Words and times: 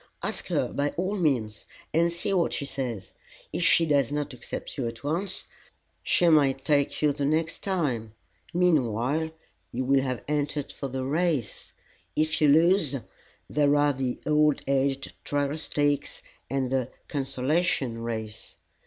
Ask 0.23 0.47
her, 0.47 0.73
by 0.73 0.89
all 0.97 1.15
means, 1.15 1.67
and 1.93 2.11
see 2.11 2.33
what 2.33 2.53
she 2.53 2.65
says. 2.65 3.11
If 3.53 3.61
she 3.63 3.85
does 3.85 4.11
not 4.11 4.33
accept 4.33 4.75
you 4.75 4.87
at 4.87 5.03
once, 5.03 5.45
she 6.01 6.27
may 6.27 6.53
take 6.53 7.03
you 7.03 7.13
the 7.13 7.23
next 7.23 7.61
time. 7.63 8.15
Meanwhile, 8.51 9.29
you 9.71 9.85
will 9.85 10.01
have 10.01 10.23
entered 10.27 10.71
for 10.71 10.87
the 10.87 11.03
race. 11.03 11.71
If 12.15 12.41
you 12.41 12.47
lose, 12.47 12.95
there 13.47 13.75
are 13.75 13.93
the 13.93 14.19
'All 14.25 14.55
aged 14.67 15.13
Trial 15.23 15.55
Stakes,' 15.55 16.23
and 16.49 16.71
the 16.71 16.89
'Consolation 17.07 17.99
Race.'" 18.01 18.55